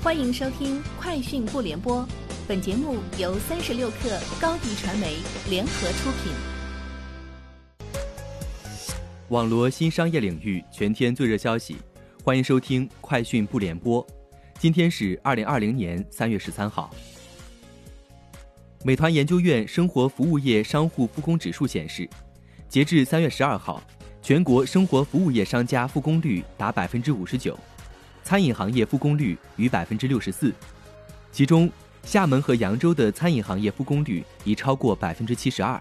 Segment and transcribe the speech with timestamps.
[0.00, 2.02] 欢迎收听《快讯不联播》，
[2.46, 5.16] 本节目由三十六克高低传媒
[5.50, 6.32] 联合出品。
[9.30, 11.78] 网罗新商业领域全天最热消息，
[12.22, 14.06] 欢迎收听《快讯不联播》。
[14.60, 16.94] 今天是二零二零年三月十三号。
[18.84, 22.08] 美团研究院生活服务业商户复工指数显示，
[22.68, 23.82] 截至三月十二号，
[24.22, 27.58] 全国生活服务业商家复工率达百分之五十九。
[28.28, 30.52] 餐饮行业复工率逾百分之六十四，
[31.32, 31.72] 其中
[32.02, 35.80] 厦门和扬州的餐饮行业复工率已超过百分之七十二。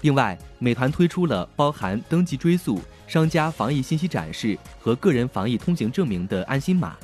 [0.00, 6.96] 另外，美团推出了包含登记追溯、商家防疫信息展示和个人防疫通行证明的安心码，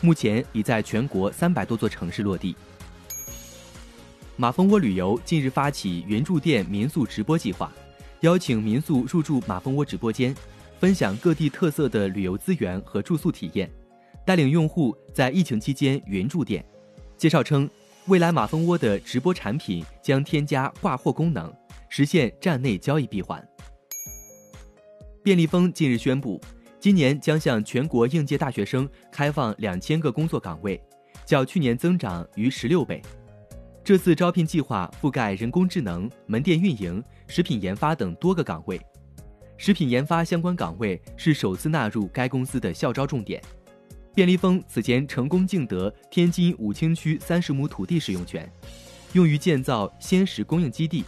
[0.00, 2.56] 目前已在全国三百多座城市落地。
[4.36, 7.70] 马蜂窝旅游近日发起云住店民宿直播计划，
[8.20, 10.34] 邀请民宿入驻马蜂窝直播间，
[10.78, 13.70] 分享各地特色的旅游资源和住宿体验。
[14.30, 16.64] 带领用户在疫情期间云住店，
[17.16, 17.68] 介绍称，
[18.06, 21.52] 未来马蜂窝的直播产品将添加挂货功能，
[21.88, 23.44] 实现站内交易闭环。
[25.20, 26.40] 便利蜂近日宣布，
[26.78, 30.80] 今年将向全国应届大学生开放两千个工作岗位，
[31.26, 33.02] 较去年增长逾十六倍。
[33.82, 38.80] 这次招聘计划覆盖人工智能、门店运营、食品研发等多个岗位，
[39.56, 43.42] 食品研发相关岗位是首次纳入该公司的校招重点。
[44.14, 48.50] 便利蜂此前成功竞得天津武清区三十亩土地使用权，
[49.12, 51.04] 用于建造鲜食供应基地。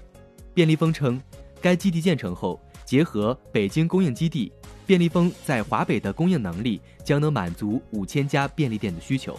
[0.55, 1.21] 便利蜂称，
[1.61, 4.53] 该基地建成后，结合北京供应基地，
[4.87, 9.39] 便利蜂在华北的供应能力将能满足五千家便利店的需求。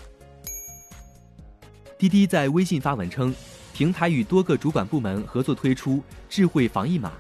[1.98, 3.34] 滴滴在微信发文称，
[3.74, 7.14] 平台与多个主管部门合作推出智慧防疫码，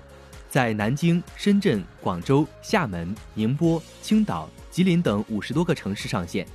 [0.54, 4.48] 在南京、深圳、广州、厦门、宁波、青岛。
[4.70, 6.48] 吉林等五十多个城市上线，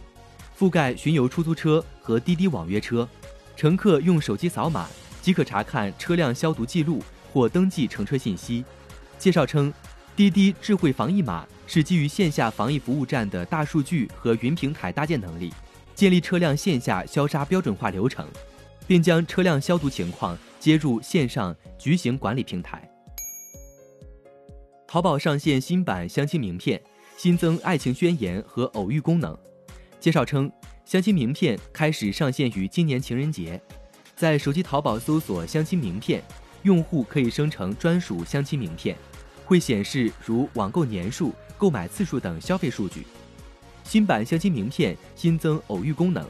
[0.56, 3.08] 覆盖巡游出租车和滴滴网约车。
[3.56, 4.88] 乘客用手机扫码
[5.20, 8.64] 即可查看车辆消毒记录或登记乘车信息。
[9.18, 9.74] 介绍称，
[10.14, 15.52] 滴滴智慧防疫码是基于线下防疫服务站的大数据和云平台搭建能力，
[15.96, 18.24] 建立车辆线下消杀标准化流程，
[18.86, 22.87] 并将车辆消毒情况接入线上局型管理平台。
[24.90, 26.80] 淘宝上线新版相亲名片。
[27.18, 29.36] 新增爱情宣言和偶遇功能。
[30.00, 30.50] 介绍称，
[30.86, 33.60] 相亲名片开始上线于今年情人节。
[34.16, 36.22] 在手机淘宝搜索“相亲名片”，
[36.62, 38.96] 用户可以生成专属相亲名片，
[39.44, 43.04] 会显示如网购年数、购买次数等消费数据。
[43.84, 46.24] 新版相亲名片新增偶遇功能，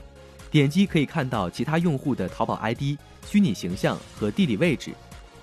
[0.51, 4.93] 点击可以看到其他用户的淘宝 ID、虚拟形象和地理位置，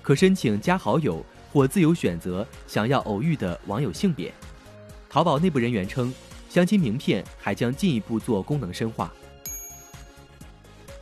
[0.02, 1.24] 可申请加好友
[1.56, 4.30] 或自由选择想要偶遇的网友性别。
[5.08, 6.12] 淘宝内部人员称，
[6.50, 9.10] 相亲名片还将进一步做功能深化。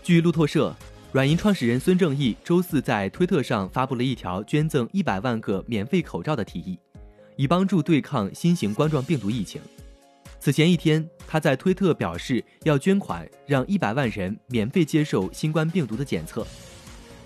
[0.00, 0.72] 据路透社，
[1.10, 6.78] 软银创始人孙正义周四在推特上发布了一条捐赠一百万个免费口罩的提议，
[7.34, 9.60] 以帮助对抗新型冠状病毒疫情。
[10.38, 16.47] 此前一天，他在推特表示要捐款让一百万人免费接受新冠病毒的检测。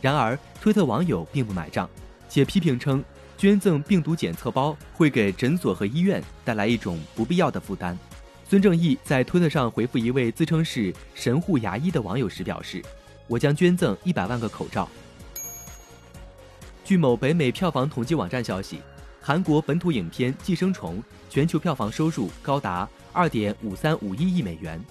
[0.01, 1.87] 然而，推特网友并不买账，
[2.27, 3.05] 且批评称。
[3.39, 7.97] 捐赠病毒检测包会给诊所和医院带来一种不必要的负担。
[8.49, 12.83] 孙正义在推特上回复一位自称是“神户牙医”的网友时表示
[13.29, 14.89] ：“我将捐赠一百万个口罩。”
[16.83, 18.81] 据某北美票房统计网站消息，
[19.21, 20.99] 韩国本土影片《寄生虫》
[21.31, 24.81] 全球票房收入高达二点五三五一亿美元，《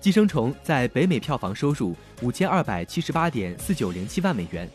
[0.00, 4.66] 寄生虫》在北美票房收入五千二百七十八点四九零七万美元。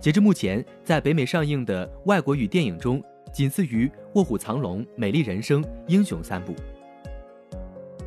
[0.00, 6.54] 截至目前，在北美上映的外国语电影中，仅次于《卧虎藏龙》《美丽人生》《英雄》三部。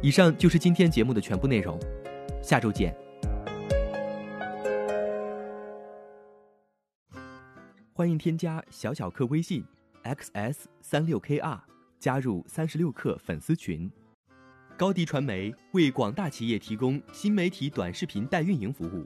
[0.02, 1.78] 以上就是今天节目的全部内容，
[2.42, 2.96] 下周见。
[7.92, 9.62] 欢迎添加小小客微信
[10.06, 11.60] xs 三六 kr，
[12.00, 13.92] 加入三十六课粉丝群。
[14.78, 19.06] 高迪传媒为广大企业提供新媒体短视频代运营服务。